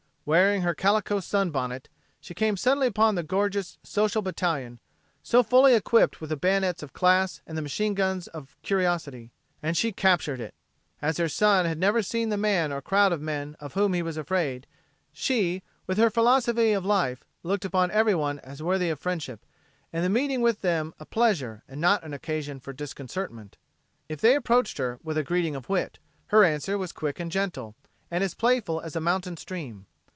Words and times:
Wearing 0.23 0.61
her 0.61 0.75
calico 0.75 1.19
sunbonnet 1.19 1.89
she 2.19 2.35
came 2.35 2.55
suddenly 2.55 2.85
upon 2.85 3.15
the 3.15 3.23
gorgeous 3.23 3.79
social 3.83 4.21
battalion 4.21 4.79
so 5.23 5.41
fully 5.41 5.73
equipped 5.73 6.21
with 6.21 6.29
the 6.29 6.37
bayonets 6.37 6.83
of 6.83 6.93
class 6.93 7.41
and 7.47 7.57
the 7.57 7.61
machine 7.63 7.95
guns 7.95 8.27
of 8.27 8.55
curiosity. 8.61 9.31
And 9.63 9.75
she 9.75 9.91
captured 9.91 10.39
it! 10.39 10.53
As 11.01 11.17
her 11.17 11.27
son 11.27 11.65
had 11.65 11.79
never 11.79 12.03
seen 12.03 12.29
the 12.29 12.37
man 12.37 12.71
or 12.71 12.83
crowd 12.83 13.11
of 13.11 13.19
men 13.19 13.55
of 13.59 13.73
whom 13.73 13.95
he 13.95 14.03
was 14.03 14.15
afraid, 14.15 14.67
she, 15.11 15.63
with 15.87 15.97
her 15.97 16.11
philosophy 16.11 16.71
of 16.71 16.85
life, 16.85 17.23
looked 17.41 17.65
upon 17.65 17.89
everyone 17.89 18.37
as 18.41 18.61
worthy 18.61 18.91
of 18.91 18.99
friendship 18.99 19.43
and 19.91 20.05
the 20.05 20.09
meeting 20.09 20.41
with 20.41 20.61
them 20.61 20.93
a 20.99 21.05
pleasure 21.05 21.63
and 21.67 21.81
not 21.81 22.03
an 22.03 22.13
occasion 22.13 22.59
for 22.59 22.73
disconcertment. 22.73 23.57
If 24.07 24.21
they 24.21 24.35
approached 24.35 24.77
her 24.77 24.99
with 25.01 25.17
a 25.17 25.23
greeting 25.23 25.55
of 25.55 25.67
wit, 25.67 25.97
her 26.27 26.43
answer 26.43 26.77
was 26.77 26.91
quick 26.93 27.19
and 27.19 27.31
gentle, 27.31 27.75
and 28.11 28.23
as 28.23 28.35
playful 28.35 28.81
as 28.81 28.95
a 28.95 29.01
mountain 29.01 29.35
stream. 29.35 29.87